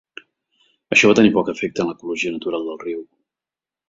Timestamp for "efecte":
1.53-1.83